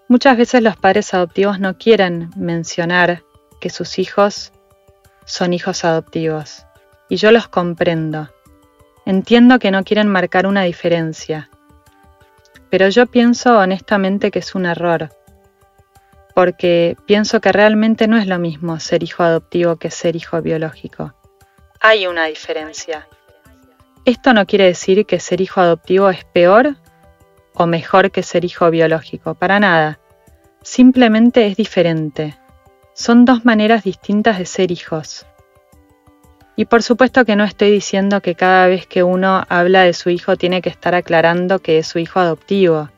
Muchas 0.07 0.37
veces 0.37 0.63
los 0.63 0.75
padres 0.75 1.13
adoptivos 1.13 1.59
no 1.59 1.77
quieren 1.77 2.31
mencionar 2.35 3.23
que 3.59 3.69
sus 3.69 3.99
hijos 3.99 4.51
son 5.25 5.53
hijos 5.53 5.85
adoptivos 5.85 6.65
y 7.09 7.17
yo 7.17 7.31
los 7.31 7.47
comprendo. 7.47 8.29
Entiendo 9.05 9.59
que 9.59 9.71
no 9.71 9.83
quieren 9.83 10.07
marcar 10.07 10.47
una 10.47 10.63
diferencia, 10.63 11.49
pero 12.69 12.89
yo 12.89 13.07
pienso 13.07 13.57
honestamente 13.57 14.31
que 14.31 14.39
es 14.39 14.55
un 14.55 14.65
error, 14.65 15.09
porque 16.33 16.95
pienso 17.05 17.41
que 17.41 17.51
realmente 17.51 18.07
no 18.07 18.17
es 18.17 18.27
lo 18.27 18.39
mismo 18.39 18.79
ser 18.79 19.03
hijo 19.03 19.23
adoptivo 19.23 19.77
que 19.77 19.91
ser 19.91 20.15
hijo 20.15 20.41
biológico. 20.41 21.13
Hay 21.81 22.07
una 22.07 22.25
diferencia. 22.25 23.07
Esto 24.05 24.33
no 24.33 24.45
quiere 24.45 24.65
decir 24.65 25.05
que 25.05 25.19
ser 25.19 25.41
hijo 25.41 25.61
adoptivo 25.61 26.09
es 26.09 26.23
peor 26.25 26.75
o 27.53 27.65
mejor 27.65 28.11
que 28.11 28.23
ser 28.23 28.45
hijo 28.45 28.69
biológico, 28.71 29.35
para 29.35 29.59
nada. 29.59 29.99
Simplemente 30.61 31.47
es 31.47 31.57
diferente. 31.57 32.37
Son 32.93 33.25
dos 33.25 33.45
maneras 33.45 33.83
distintas 33.83 34.37
de 34.39 34.45
ser 34.45 34.71
hijos. 34.71 35.25
Y 36.55 36.65
por 36.65 36.83
supuesto 36.83 37.23
que 37.23 37.37
no 37.37 37.45
estoy 37.45 37.71
diciendo 37.71 38.21
que 38.21 38.35
cada 38.35 38.67
vez 38.67 38.85
que 38.85 39.03
uno 39.03 39.45
habla 39.47 39.83
de 39.83 39.93
su 39.93 40.09
hijo 40.09 40.35
tiene 40.35 40.61
que 40.61 40.69
estar 40.69 40.95
aclarando 40.95 41.59
que 41.59 41.77
es 41.77 41.87
su 41.87 41.99
hijo 41.99 42.19
adoptivo. 42.19 42.89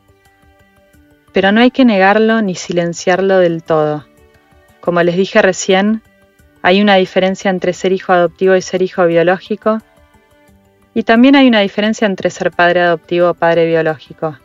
Pero 1.32 1.52
no 1.52 1.60
hay 1.60 1.70
que 1.70 1.84
negarlo 1.84 2.42
ni 2.42 2.54
silenciarlo 2.54 3.38
del 3.38 3.62
todo. 3.62 4.06
Como 4.80 5.02
les 5.02 5.16
dije 5.16 5.40
recién, 5.42 6.02
hay 6.62 6.80
una 6.80 6.96
diferencia 6.96 7.50
entre 7.50 7.72
ser 7.72 7.92
hijo 7.92 8.12
adoptivo 8.12 8.54
y 8.54 8.62
ser 8.62 8.82
hijo 8.82 9.06
biológico. 9.06 9.78
Y 10.94 11.04
también 11.04 11.36
hay 11.36 11.48
una 11.48 11.60
diferencia 11.60 12.06
entre 12.06 12.30
ser 12.30 12.50
padre 12.50 12.80
adoptivo 12.80 13.30
o 13.30 13.34
padre 13.34 13.66
biológico. 13.66 14.38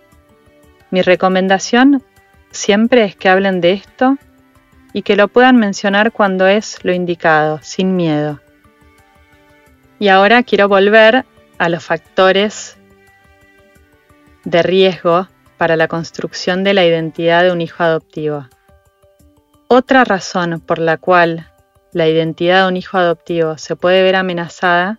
Mi 0.90 1.02
recomendación 1.02 2.04
siempre 2.52 3.04
es 3.04 3.16
que 3.16 3.30
hablen 3.30 3.62
de 3.62 3.74
esto 3.74 4.18
y 4.94 5.02
que 5.02 5.16
lo 5.16 5.28
puedan 5.28 5.58
mencionar 5.58 6.12
cuando 6.12 6.48
es 6.48 6.84
lo 6.84 6.94
indicado, 6.94 7.60
sin 7.62 7.96
miedo. 7.96 8.40
Y 10.00 10.08
ahora 10.08 10.44
quiero 10.44 10.68
volver 10.68 11.26
a 11.58 11.70
los 11.70 11.84
factores 11.84 12.78
de 14.44 14.64
riesgo 14.64 15.28
para 15.58 15.76
la 15.76 15.88
construcción 15.88 16.64
de 16.64 16.74
la 16.74 16.86
identidad 16.86 17.44
de 17.44 17.52
un 17.52 17.62
hijo 17.62 17.84
adoptivo. 17.84 18.48
Otra 19.68 20.04
razón 20.04 20.62
por 20.62 20.80
la 20.80 20.98
cual 20.98 21.52
la 21.92 22.08
identidad 22.08 22.64
de 22.64 22.68
un 22.70 22.78
hijo 22.78 22.98
adoptivo 22.98 23.58
se 23.58 23.76
puede 23.76 24.04
ver 24.04 24.16
amenazada 24.16 24.98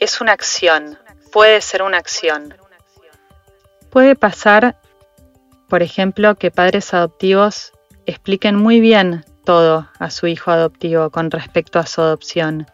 es 0.00 0.20
una 0.20 0.32
acción, 0.32 0.98
puede 1.32 1.60
ser 1.60 1.82
una 1.82 1.98
acción. 1.98 2.54
Puede 3.90 4.16
pasar, 4.16 4.76
por 5.68 5.82
ejemplo, 5.82 6.34
que 6.36 6.50
padres 6.50 6.94
adoptivos 6.94 7.72
expliquen 8.06 8.56
muy 8.56 8.80
bien 8.80 9.24
todo 9.44 9.88
a 9.98 10.10
su 10.10 10.26
hijo 10.26 10.50
adoptivo 10.50 11.10
con 11.10 11.30
respecto 11.30 11.78
a 11.78 11.86
su 11.86 12.00
adopción 12.00 12.66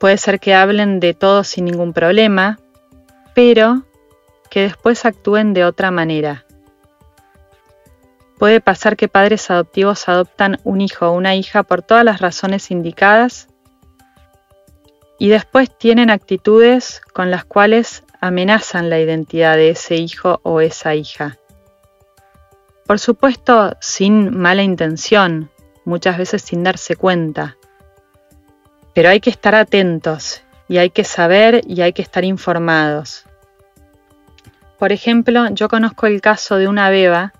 Puede 0.00 0.16
ser 0.16 0.40
que 0.40 0.54
hablen 0.54 0.98
de 0.98 1.12
todo 1.12 1.44
sin 1.44 1.66
ningún 1.66 1.92
problema, 1.92 2.58
pero 3.34 3.82
que 4.50 4.62
después 4.62 5.04
actúen 5.04 5.54
de 5.54 5.64
otra 5.64 5.90
manera. 5.90 6.44
Puede 8.38 8.60
pasar 8.60 8.96
que 8.96 9.08
padres 9.08 9.50
adoptivos 9.50 10.08
adoptan 10.08 10.58
un 10.64 10.80
hijo 10.80 11.08
o 11.08 11.12
una 11.12 11.34
hija 11.34 11.62
por 11.62 11.82
todas 11.82 12.04
las 12.04 12.20
razones 12.20 12.70
indicadas 12.70 13.48
y 15.18 15.28
después 15.28 15.70
tienen 15.76 16.10
actitudes 16.10 17.02
con 17.12 17.30
las 17.30 17.44
cuales 17.44 18.02
amenazan 18.20 18.90
la 18.90 18.98
identidad 18.98 19.56
de 19.56 19.70
ese 19.70 19.96
hijo 19.96 20.40
o 20.42 20.60
esa 20.60 20.94
hija. 20.94 21.38
Por 22.86 22.98
supuesto, 22.98 23.76
sin 23.80 24.36
mala 24.36 24.62
intención, 24.62 25.50
muchas 25.84 26.18
veces 26.18 26.42
sin 26.42 26.64
darse 26.64 26.96
cuenta. 26.96 27.56
Pero 28.94 29.10
hay 29.10 29.20
que 29.20 29.30
estar 29.30 29.54
atentos 29.54 30.42
y 30.66 30.78
hay 30.78 30.90
que 30.90 31.04
saber 31.04 31.60
y 31.66 31.82
hay 31.82 31.92
que 31.92 32.02
estar 32.02 32.24
informados. 32.24 33.26
Por 34.80 34.90
ejemplo, 34.90 35.46
yo 35.50 35.68
conozco 35.68 36.08
el 36.08 36.20
caso 36.20 36.56
de 36.56 36.66
una 36.66 36.90
beba 36.90 37.32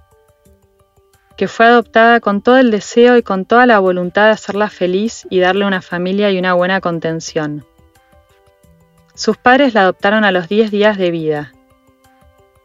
que 1.37 1.49
fue 1.49 1.67
adoptada 1.67 2.21
con 2.21 2.41
todo 2.43 2.59
el 2.59 2.71
deseo 2.71 3.17
y 3.17 3.25
con 3.25 3.47
toda 3.47 3.67
la 3.67 3.81
voluntad 3.81 4.27
de 4.27 4.31
hacerla 4.31 4.69
feliz 4.69 5.27
y 5.29 5.41
darle 5.41 5.65
una 5.65 5.83
familia 5.83 6.31
y 6.31 6.39
una 6.39 6.55
buena 6.55 6.81
contención. 6.81 7.67
Sus 9.15 9.37
padres 9.37 9.75
la 9.75 9.81
adoptaron 9.81 10.25
a 10.25 10.31
los 10.31 10.49
10 10.49 10.71
días 10.71 10.97
de 10.97 11.11
vida. 11.11 11.53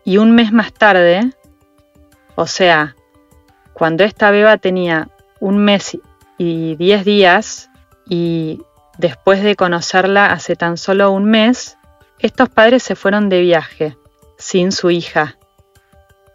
Y 0.03 0.17
un 0.17 0.35
mes 0.35 0.51
más 0.51 0.71
tarde, 0.71 1.31
o 2.35 2.45
sea, 2.45 2.95
cuando 3.73 4.03
esta 4.03 4.29
beba 4.29 4.57
tenía 4.57 5.09
un 5.39 5.57
mes 5.57 5.97
y 6.37 6.75
10 6.75 7.05
días 7.05 7.71
y 8.07 8.61
Después 8.97 9.43
de 9.43 9.55
conocerla 9.55 10.31
hace 10.31 10.55
tan 10.55 10.77
solo 10.77 11.11
un 11.11 11.25
mes, 11.25 11.77
estos 12.19 12.47
padres 12.49 12.81
se 12.83 12.95
fueron 12.95 13.27
de 13.27 13.41
viaje, 13.41 13.97
sin 14.45 14.71
su 14.71 14.91
hija. 14.91 15.39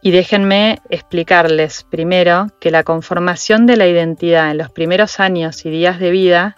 Y 0.02 0.10
déjenme 0.10 0.80
explicarles 0.88 1.84
primero 1.84 2.48
que 2.58 2.72
la 2.72 2.82
conformación 2.82 3.66
de 3.66 3.76
la 3.76 3.86
identidad 3.86 4.50
en 4.50 4.58
los 4.58 4.68
primeros 4.72 5.20
años 5.20 5.64
y 5.64 5.70
días 5.70 6.00
de 6.00 6.10
vida 6.10 6.56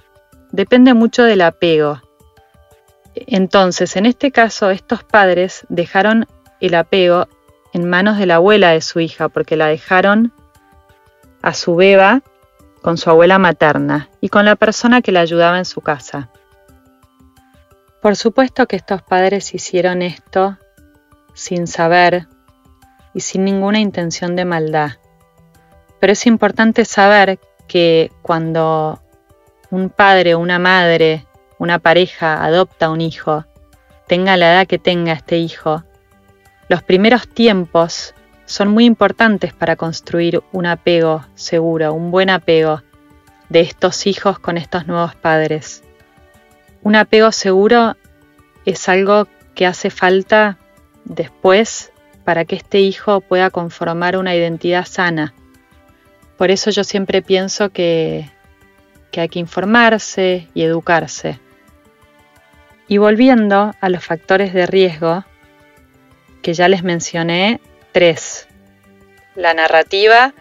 depende 0.51 0.95
mucho 0.95 1.25
del 1.25 1.43
apego. 1.43 2.01
Entonces, 3.15 3.97
en 3.97 4.07
este 4.07 4.33
caso, 4.33 4.71
estos 4.71 5.05
padres 5.05 5.67
dejaron 5.69 6.27
el 6.61 6.75
apego 6.75 7.29
en 7.75 7.87
manos 7.87 8.17
de 8.17 8.25
la 8.25 8.37
abuela 8.37 8.71
de 8.71 8.81
su 8.81 9.01
hija, 9.01 9.29
porque 9.29 9.59
la 9.59 9.67
dejaron 9.67 10.33
a 11.43 11.53
su 11.53 11.77
beba 11.77 12.23
con 12.81 12.97
su 12.97 13.11
abuela 13.11 13.39
materna 13.39 14.09
y 14.23 14.31
con 14.31 14.47
la 14.47 14.57
persona 14.57 15.03
que 15.03 15.13
la 15.13 15.21
ayudaba 15.21 15.59
en 15.59 15.67
su 15.67 15.83
casa. 15.83 16.31
Por 18.01 18.17
supuesto 18.17 18.67
que 18.67 18.77
estos 18.77 19.03
padres 19.03 19.53
hicieron 19.53 20.01
esto 20.01 20.57
sin 21.35 21.67
saber 21.67 22.27
y 23.15 23.21
sin 23.21 23.45
ninguna 23.45 23.81
intención 23.81 24.37
de 24.37 24.45
maldad. 24.45 24.93
Pero 26.01 26.13
es 26.13 26.27
importante 26.27 26.85
saber 26.85 27.39
que 27.69 28.11
cuando 28.23 29.03
un 29.71 29.89
padre 29.89 30.35
una 30.35 30.59
madre, 30.59 31.27
una 31.59 31.79
pareja 31.79 32.45
adopta 32.45 32.91
un 32.91 33.01
hijo, 33.01 33.47
tenga 34.07 34.37
la 34.37 34.53
edad 34.53 34.67
que 34.67 34.79
tenga 34.79 35.13
este 35.13 35.39
hijo, 35.39 35.85
los 36.69 36.83
primeros 36.83 37.29
tiempos 37.29 38.15
son 38.45 38.69
muy 38.69 38.85
importantes 38.85 39.53
para 39.53 39.77
construir 39.77 40.43
un 40.53 40.67
apego 40.67 41.25
seguro, 41.35 41.93
un 41.95 42.11
buen 42.11 42.31
apego 42.31 42.83
de 43.49 43.61
estos 43.61 44.07
hijos 44.07 44.39
con 44.39 44.57
estos 44.57 44.87
nuevos 44.87 45.15
padres. 45.15 45.83
Un 46.83 46.97
apego 46.97 47.31
seguro 47.33 47.97
es 48.65 48.89
algo 48.89 49.29
que 49.55 49.67
hace 49.67 49.91
falta 49.91 50.59
después 51.05 51.93
para 52.25 52.45
que 52.45 52.57
este 52.57 52.81
hijo 52.81 53.21
pueda 53.21 53.51
conformar 53.51 54.17
una 54.17 54.35
identidad 54.35 54.85
sana. 54.85 55.35
Por 56.37 56.51
eso 56.51 56.71
yo 56.71 56.85
siempre 56.85 57.23
pienso 57.23 57.71
que, 57.71 58.31
que 59.11 59.21
hay 59.21 59.29
que 59.29 59.39
informarse 59.39 60.49
y 60.55 60.63
educarse. 60.63 61.39
Y 62.89 62.99
volviendo 62.99 63.75
a 63.81 63.89
los 63.89 64.05
factores 64.05 64.53
de 64.53 64.67
riesgo, 64.67 65.25
que 66.43 66.55
ya 66.55 66.69
les 66.69 66.83
mencioné, 66.83 67.61
Tres, 67.93 68.49
La 69.35 69.53
narrativa, 69.53 70.33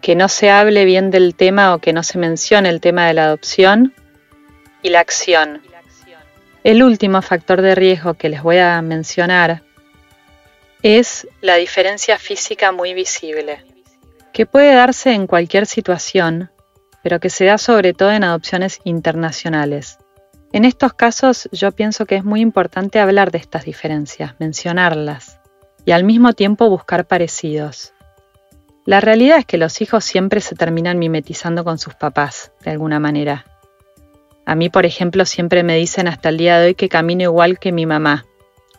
que 0.00 0.16
no 0.16 0.28
se 0.28 0.50
hable 0.50 0.84
bien 0.84 1.12
del 1.12 1.36
tema 1.36 1.72
o 1.72 1.78
que 1.78 1.92
no 1.92 2.02
se 2.02 2.18
mencione 2.18 2.68
el 2.68 2.80
tema 2.80 3.06
de 3.06 3.14
la 3.14 3.26
adopción. 3.26 3.94
Y 4.82 4.88
la 4.88 5.00
acción, 5.00 5.62
El 6.64 6.82
último 6.82 7.22
factor 7.22 7.62
de 7.62 7.74
riesgo 7.74 8.14
que 8.14 8.28
les 8.28 8.42
voy 8.42 8.58
a 8.58 8.82
mencionar 8.82 9.62
es 10.82 11.26
la 11.40 11.54
diferencia 11.54 12.18
física 12.18 12.72
muy 12.72 12.94
visible, 12.94 13.64
que 14.32 14.44
puede 14.44 14.74
darse 14.74 15.12
en 15.12 15.26
cualquier 15.26 15.66
situación, 15.66 16.50
pero 17.02 17.20
que 17.20 17.30
se 17.30 17.44
da 17.44 17.58
sobre 17.58 17.92
todo 17.92 18.10
en 18.10 18.24
adopciones 18.24 18.80
internacionales. 18.84 19.98
En 20.52 20.64
estos 20.64 20.94
casos 20.94 21.48
yo 21.52 21.72
pienso 21.72 22.06
que 22.06 22.16
es 22.16 22.24
muy 22.24 22.40
importante 22.40 23.00
hablar 23.00 23.30
de 23.30 23.38
estas 23.38 23.64
diferencias, 23.64 24.34
mencionarlas, 24.38 25.40
y 25.84 25.92
al 25.92 26.04
mismo 26.04 26.32
tiempo 26.32 26.68
buscar 26.68 27.06
parecidos. 27.06 27.92
La 28.84 29.00
realidad 29.00 29.38
es 29.38 29.46
que 29.46 29.58
los 29.58 29.80
hijos 29.80 30.04
siempre 30.04 30.40
se 30.40 30.54
terminan 30.54 30.98
mimetizando 30.98 31.64
con 31.64 31.78
sus 31.78 31.94
papás, 31.94 32.52
de 32.64 32.70
alguna 32.70 32.98
manera. 32.98 33.44
A 34.48 34.54
mí, 34.54 34.70
por 34.70 34.86
ejemplo, 34.86 35.26
siempre 35.26 35.62
me 35.62 35.76
dicen 35.76 36.08
hasta 36.08 36.30
el 36.30 36.38
día 36.38 36.58
de 36.58 36.68
hoy 36.68 36.74
que 36.74 36.88
camino 36.88 37.24
igual 37.24 37.58
que 37.58 37.70
mi 37.70 37.84
mamá. 37.84 38.24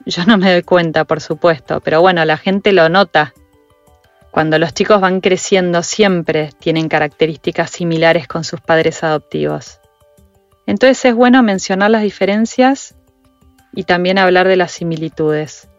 Yo 0.04 0.26
no 0.26 0.36
me 0.40 0.52
doy 0.52 0.64
cuenta, 0.64 1.06
por 1.06 1.22
supuesto, 1.22 1.80
pero 1.80 2.02
bueno, 2.02 2.26
la 2.26 2.38
gente 2.38 2.74
lo 2.74 2.90
nota. 2.90 3.36
Cuando 4.32 4.58
los 4.58 4.74
chicos 4.74 5.00
van 5.00 5.22
creciendo 5.22 5.84
siempre 5.84 6.50
tienen 6.58 6.90
características 6.90 7.70
similares 7.70 8.28
con 8.28 8.44
sus 8.44 8.60
padres 8.62 9.04
adoptivos. 9.04 9.80
Entonces 10.66 11.06
es 11.06 11.14
bueno 11.14 11.44
mencionar 11.44 11.92
las 11.92 12.02
diferencias 12.02 12.96
y 13.72 13.84
también 13.84 14.18
hablar 14.18 14.48
de 14.48 14.56
las 14.56 14.72
similitudes. 14.72 15.70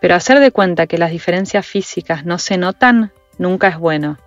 Pero 0.00 0.16
hacer 0.16 0.40
de 0.40 0.50
cuenta 0.50 0.88
que 0.88 0.98
las 0.98 1.12
diferencias 1.12 1.64
físicas 1.64 2.24
no 2.24 2.38
se 2.38 2.58
notan 2.58 3.12
nunca 3.38 3.68
es 3.68 3.78
bueno. 3.78 4.18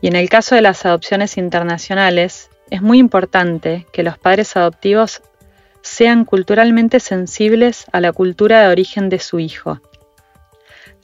Y 0.00 0.06
en 0.06 0.16
el 0.16 0.30
caso 0.30 0.54
de 0.54 0.62
las 0.62 0.86
adopciones 0.86 1.36
internacionales, 1.36 2.48
es 2.70 2.82
muy 2.82 2.98
importante 2.98 3.86
que 3.92 4.02
los 4.02 4.18
padres 4.18 4.56
adoptivos 4.56 5.22
sean 5.82 6.24
culturalmente 6.24 6.98
sensibles 6.98 7.86
a 7.92 8.00
la 8.00 8.12
cultura 8.12 8.62
de 8.62 8.68
origen 8.68 9.08
de 9.08 9.20
su 9.20 9.38
hijo. 9.38 9.80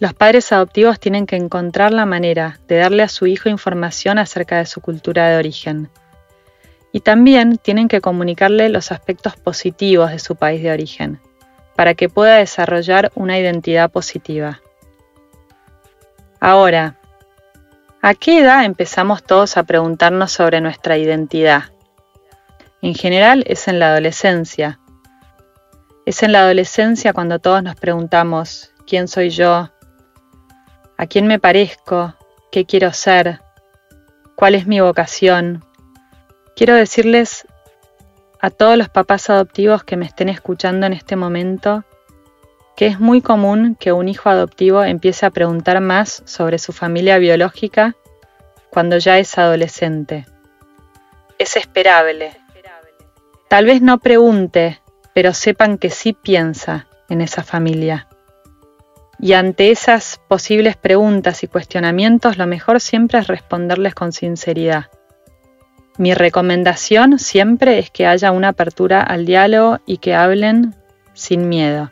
Los 0.01 0.15
padres 0.15 0.51
adoptivos 0.51 0.99
tienen 0.99 1.27
que 1.27 1.37
encontrar 1.37 1.93
la 1.93 2.07
manera 2.07 2.59
de 2.67 2.79
darle 2.79 3.05
a 3.05 3.09
su 3.09 3.27
hijo 3.27 3.49
información 3.49 4.19
acerca 4.19 4.59
de 4.59 4.67
su 4.67 4.81
cultura 4.81 5.29
de 5.29 5.37
origen. 5.37 5.91
Y 6.91 7.01
también 7.01 7.59
tienen 7.59 7.87
que 7.87 8.01
comunicarle 8.01 8.69
los 8.69 8.91
aspectos 8.91 9.37
positivos 9.37 10.11
de 10.11 10.19
su 10.19 10.35
país 10.35 10.63
de 10.63 10.73
origen, 10.73 11.21
para 11.77 11.95
que 11.95 12.09
pueda 12.09 12.39
desarrollar 12.39 13.13
una 13.15 13.39
identidad 13.39 13.93
positiva. 13.93 14.61
Ahora, 16.41 16.99
¿A 18.05 18.15
qué 18.15 18.41
edad 18.41 18.65
empezamos 18.65 19.23
todos 19.23 19.57
a 19.57 19.63
preguntarnos 19.63 20.33
sobre 20.33 20.61
nuestra 20.61 20.99
identidad? 20.99 21.67
En 22.81 22.97
general 22.97 23.45
es 23.47 23.69
en 23.69 23.79
la 23.79 23.93
adolescencia. 23.93 24.81
Es 26.05 26.25
en 26.25 26.33
la 26.33 26.41
adolescencia 26.41 27.13
cuando 27.13 27.39
todos 27.39 27.63
nos 27.63 27.77
preguntamos, 27.77 28.73
¿quién 28.89 29.07
soy 29.07 29.31
yo? 29.31 29.71
¿A 30.99 31.07
quién 31.07 31.29
me 31.29 31.39
parezco? 31.39 32.17
¿Qué 32.51 32.67
quiero 32.67 32.93
ser? 32.93 33.39
¿Cuál 34.35 34.57
es 34.57 34.67
mi 34.67 34.81
vocación? 34.81 35.65
Quiero 36.57 36.75
decirles 36.75 37.47
a 38.41 38.51
todos 38.51 38.77
los 38.77 38.89
papás 38.89 39.31
adoptivos 39.31 39.85
que 39.85 39.97
me 39.97 40.07
estén 40.07 40.29
escuchando 40.29 40.87
en 40.87 40.95
este 40.95 41.15
momento 41.15 41.85
que 42.77 42.87
es 42.87 42.99
muy 42.99 43.21
común 43.21 43.77
que 43.79 43.93
un 43.93 44.09
hijo 44.09 44.29
adoptivo 44.29 44.83
empiece 44.83 45.27
a 45.27 45.31
preguntar 45.31 45.81
más 45.81 46.23
sobre 46.27 46.59
su 46.59 46.73
familia 46.73 47.19
biológica 47.19 47.97
cuando 48.71 48.99
ya 48.99 49.19
es 49.19 49.37
adolescente. 49.39 50.27
Es 51.39 51.57
esperable. 51.57 52.37
Tal 53.49 53.67
vez 53.67 53.83
no 53.83 53.99
pregunte, 53.99 54.81
pero 55.13 55.35
sepan 55.35 55.77
que 55.77 55.91
sí 55.91 56.15
piensa 56.15 56.87
en 57.11 57.21
esa 57.21 57.43
familia. 57.43 58.09
Y 59.19 59.35
ante 59.35 59.71
esas 59.71 60.21
posibles 60.27 60.77
preguntas 60.77 61.45
y 61.45 61.49
cuestionamientos, 61.49 62.39
lo 62.39 62.47
mejor 62.47 62.81
siempre 62.81 63.19
es 63.19 63.27
responderles 63.27 63.95
con 63.95 64.13
sinceridad. 64.13 64.87
Mi 65.99 66.15
recomendación 66.15 67.19
siempre 67.19 67.79
es 67.79 67.91
que 67.91 68.07
haya 68.07 68.33
una 68.33 68.49
apertura 68.49 69.03
al 69.03 69.27
diálogo 69.27 69.79
y 69.85 69.99
que 69.99 70.15
hablen 70.15 70.75
sin 71.13 71.49
miedo. 71.49 71.91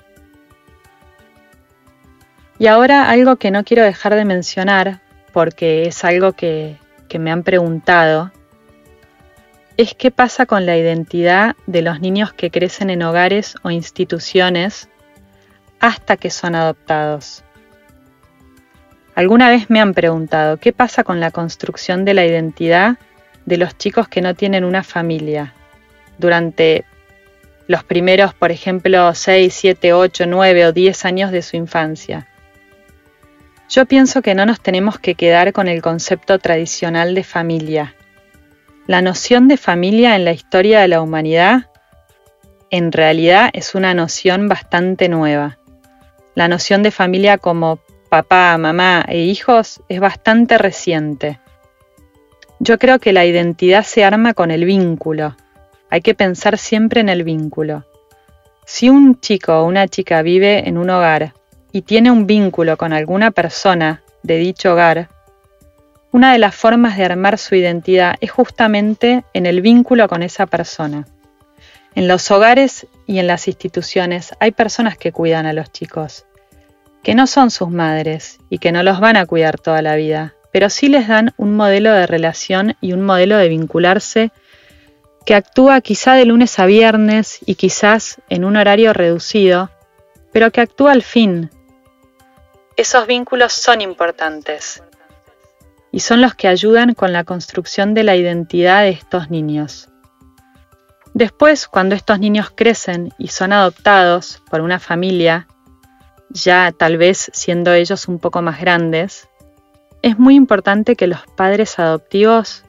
Y 2.61 2.66
ahora 2.66 3.09
algo 3.09 3.37
que 3.37 3.51
no 3.51 3.64
quiero 3.64 3.85
dejar 3.85 4.14
de 4.14 4.27
mencionar, 4.27 5.01
porque 5.33 5.85
es 5.85 6.05
algo 6.05 6.35
que, 6.35 6.77
me 7.18 7.31
han 7.31 7.42
preguntado, 7.42 8.33
es 9.79 9.94
qué 9.94 10.11
pasa 10.11 10.44
con 10.44 10.66
la 10.66 10.77
identidad 10.77 11.57
de 11.66 11.81
los 11.81 12.01
niños 12.01 12.35
que 12.35 12.51
crecen 12.51 12.90
en 12.90 13.03
hogares 13.03 13.55
o 13.62 13.70
instituciones 13.70 14.90
hasta 15.81 16.18
que 16.18 16.29
son 16.29 16.55
adoptados. 16.55 17.44
Alguna 19.14 19.49
vez 19.49 19.70
me 19.70 19.81
han 19.81 19.94
preguntado 19.94 20.59
qué 20.59 20.75
pasa 20.75 21.03
con 21.03 21.18
la 21.18 21.31
construcción 21.31 22.05
de 22.05 22.12
la 22.12 22.27
identidad 22.27 22.99
de 23.46 23.57
los 23.57 23.79
chicos 23.79 24.07
que 24.07 24.20
no 24.20 24.35
tienen 24.35 24.64
una 24.64 24.83
familia 24.83 25.55
durante 26.18 26.85
los 27.68 27.85
primeros, 27.85 28.35
por 28.35 28.53
ejemplo, 28.53 29.14
6, 29.14 29.55
7, 29.55 29.94
8, 29.94 30.25
9 30.27 30.66
o 30.66 30.73
10 30.73 31.05
años 31.07 31.33
de 31.33 31.40
su 31.40 31.57
infancia. 31.57 32.27
Yo 33.71 33.87
pienso 33.87 34.21
que 34.21 34.35
no 34.35 34.47
nos 34.47 34.61
tenemos 34.61 34.99
que 34.99 35.15
quedar 35.15 35.53
con 35.53 35.69
el 35.69 35.81
concepto 35.81 36.41
tradicional 36.41 37.15
de 37.15 37.23
familia. 37.23 37.95
La 38.89 39.01
noción 39.01 39.47
de 39.47 39.57
familia 39.57 40.17
en 40.17 40.25
la 40.25 40.33
historia 40.33 40.81
de 40.81 40.89
la 40.89 41.01
humanidad 41.01 41.71
en 42.71 42.91
realidad 42.91 43.49
es 43.53 43.77
una 43.77 43.95
noción 43.95 44.49
bastante 44.49 45.09
nueva. 45.09 45.59
La 46.35 46.49
noción 46.49 46.83
de 46.83 46.91
familia 46.91 47.39
como 47.39 47.79
papá, 48.09 48.59
mamá 48.59 49.05
e 49.07 49.19
hijos 49.19 49.81
es 49.89 50.01
bastante 50.01 50.59
reciente. 50.59 51.39
Yo 52.59 52.77
creo 52.77 52.99
que 52.99 53.13
la 53.13 53.25
identidad 53.25 53.85
se 53.85 54.03
arma 54.03 54.35
con 54.35 54.51
el 54.51 54.65
vínculo. 54.65 55.37
Hay 55.91 56.01
que 56.01 56.15
pensar 56.15 56.59
siempre 56.59 57.03
en 57.03 57.09
el 57.09 57.23
vínculo. 57.23 57.85
Si 58.67 58.89
un 58.89 59.21
chico 59.21 59.61
o 59.61 59.65
una 59.65 59.87
chica 59.87 60.23
vive 60.23 60.69
en 60.69 60.77
un 60.77 60.91
hogar 60.91 61.35
y 61.73 61.83
tiene 61.83 62.11
un 62.11 62.27
vínculo 62.27 62.77
con 62.77 62.93
alguna 62.93 63.31
persona 63.31 64.03
de 64.23 64.37
dicho 64.37 64.73
hogar, 64.73 65.09
una 66.13 66.33
de 66.33 66.39
las 66.39 66.55
formas 66.55 66.97
de 66.97 67.05
armar 67.05 67.39
su 67.39 67.55
identidad 67.55 68.17
es 68.21 68.33
justamente 68.33 69.25
en 69.33 69.47
el 69.47 69.61
vínculo 69.61 70.09
con 70.09 70.23
esa 70.23 70.47
persona. 70.47 71.07
En 71.95 72.09
los 72.09 72.31
hogares 72.31 72.87
y 73.07 73.19
en 73.21 73.29
las 73.29 73.47
instituciones 73.47 74.35
hay 74.41 74.51
personas 74.51 74.99
que 74.99 75.13
cuidan 75.13 75.47
a 75.47 75.53
los 75.53 75.71
chicos, 75.71 76.27
que 77.03 77.15
no 77.15 77.27
son 77.27 77.51
sus 77.51 77.71
madres 77.71 78.39
y 78.49 78.59
que 78.59 78.73
no 78.73 78.83
los 78.83 78.99
van 78.99 79.17
a 79.17 79.27
cuidar 79.27 79.59
toda 79.59 79.83
la 79.83 79.95
vida, 79.95 80.35
pero 80.53 80.69
sí 80.69 80.89
les 80.89 81.07
dan 81.07 81.33
un 81.37 81.55
modelo 81.55 81.93
de 81.93 82.07
relación 82.07 82.77
y 82.81 82.93
un 82.93 83.03
modelo 83.03 83.37
de 83.37 83.49
vincularse 83.49 84.33
que 85.25 85.35
actúa 85.35 85.81
quizá 85.81 86.15
de 86.15 86.25
lunes 86.25 86.59
a 86.59 86.67
viernes 86.67 87.39
y 87.47 87.55
quizás 87.55 88.21
en 88.29 88.45
un 88.45 88.57
horario 88.57 88.93
reducido, 88.93 89.71
pero 90.33 90.51
que 90.51 90.61
actúa 90.61 90.93
al 90.93 91.03
fin, 91.03 91.51
esos 92.81 93.07
vínculos 93.07 93.53
son 93.53 93.83
importantes 93.83 94.83
y 95.93 96.01
son 96.01 96.23
los 96.23 96.35
que 96.35 96.49
ayudan 96.49 96.95
con 96.95 97.12
la 97.12 97.25
construcción 97.25 97.93
de 97.93 98.05
la 98.05 98.16
identidad 98.16 98.85
de 98.85 98.88
estos 98.88 99.29
niños. 99.29 99.90
Después, 101.12 101.69
cuando 101.69 101.95
estos 101.95 102.19
niños 102.21 102.51
crecen 102.57 103.12
y 103.19 103.29
son 103.29 103.53
adoptados 103.53 104.43
por 104.51 104.62
una 104.62 104.79
familia, 104.79 105.47
ya 106.31 106.73
tal 106.73 106.97
vez 106.97 107.31
siendo 107.35 107.75
ellos 107.75 108.09
un 108.09 108.19
poco 108.19 108.40
más 108.40 108.59
grandes, 108.59 109.29
es 110.01 110.19
muy 110.19 110.35
importante 110.35 110.97
que 110.97 111.07
los 111.07 111.21
padres 111.37 111.79
adoptivos 111.79 112.64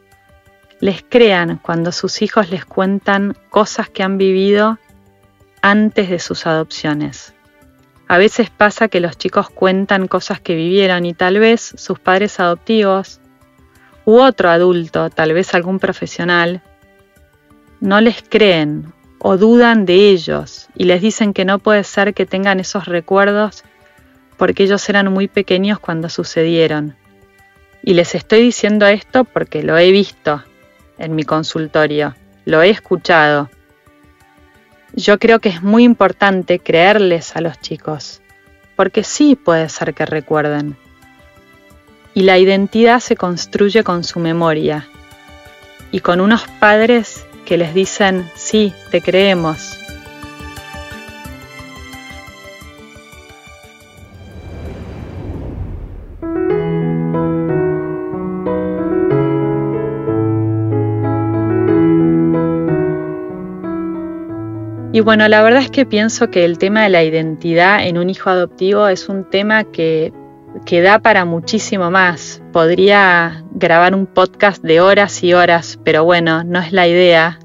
les 0.82 1.06
crean 1.08 1.58
cuando 1.58 1.94
sus 1.94 2.22
hijos 2.22 2.50
les 2.50 2.66
cuentan 2.66 3.38
cosas 3.50 3.88
que 3.88 4.04
han 4.04 4.18
vivido 4.18 4.78
antes 5.62 6.10
de 6.10 6.20
sus 6.20 6.46
adopciones. 6.48 7.34
A 8.12 8.18
veces 8.18 8.50
pasa 8.50 8.90
que 8.90 9.00
los 9.00 9.18
chicos 9.18 9.50
cuentan 9.50 10.10
cosas 10.10 10.42
que 10.42 10.54
vivieron 10.54 11.06
y 11.06 11.14
tal 11.14 11.40
vez 11.40 11.62
sus 11.78 11.98
padres 11.98 12.42
adoptivos 12.42 13.22
u 14.04 14.20
otro 14.20 14.50
adulto, 14.50 15.10
tal 15.10 15.32
vez 15.32 15.54
algún 15.54 15.80
profesional, 15.80 16.62
no 17.80 18.02
les 18.02 18.22
creen 18.22 18.92
o 19.18 19.38
dudan 19.38 19.86
de 19.86 20.10
ellos 20.10 20.68
y 20.76 20.84
les 20.84 21.02
dicen 21.02 21.32
que 21.32 21.46
no 21.46 21.60
puede 21.60 21.86
ser 21.86 22.14
que 22.14 22.26
tengan 22.26 22.60
esos 22.60 22.84
recuerdos 22.84 23.64
porque 24.36 24.64
ellos 24.64 24.90
eran 24.90 25.14
muy 25.14 25.30
pequeños 25.30 25.80
cuando 25.80 26.10
sucedieron. 26.10 26.98
Y 27.82 27.94
les 27.94 28.14
estoy 28.14 28.42
diciendo 28.42 28.88
esto 28.88 29.24
porque 29.24 29.64
lo 29.64 29.78
he 29.78 29.90
visto 29.90 30.44
en 30.98 31.16
mi 31.16 31.24
consultorio, 31.24 32.14
lo 32.44 32.62
he 32.62 32.72
escuchado 32.72 33.50
yo 34.94 35.20
creo 35.20 35.40
que 35.40 35.50
es 35.50 35.62
muy 35.62 35.84
importante 35.84 36.60
creerles 36.60 37.36
a 37.36 37.42
los 37.42 37.60
chicos, 37.60 38.22
porque 38.76 39.04
sí 39.04 39.36
puede 39.36 39.70
ser 39.70 39.94
que 39.94 40.06
recuerden. 40.06 40.76
Y 42.14 42.24
la 42.24 42.38
identidad 42.38 43.00
se 43.00 43.16
construye 43.16 43.84
con 43.84 44.04
su 44.04 44.20
memoria 44.20 44.88
y 45.92 46.02
con 46.02 46.20
unos 46.20 46.48
padres 46.60 47.26
que 47.46 47.58
les 47.58 47.74
dicen, 47.74 48.30
sí, 48.36 48.74
te 48.92 49.02
creemos. 49.02 49.81
Bueno, 65.00 65.30
la 65.30 65.42
verdad 65.42 65.62
es 65.62 65.72
que 65.72 65.86
pienso 65.86 66.30
que 66.30 66.44
el 66.44 66.58
tema 66.58 66.84
de 66.84 66.90
la 66.90 67.02
identidad 67.02 67.88
en 67.88 67.98
un 67.98 68.10
hijo 68.10 68.30
adoptivo 68.30 68.90
es 68.90 69.08
un 69.08 69.24
tema 69.30 69.64
que, 69.64 70.12
que 70.66 70.82
da 70.82 71.00
para 71.00 71.24
muchísimo 71.24 71.90
más. 71.90 72.44
Podría 72.52 73.46
grabar 73.52 73.96
un 73.96 74.06
podcast 74.06 74.62
de 74.62 74.82
horas 74.82 75.24
y 75.24 75.34
horas, 75.34 75.80
pero 75.86 76.04
bueno, 76.04 76.44
no 76.44 76.60
es 76.60 76.74
la 76.74 76.90
idea, 76.90 77.40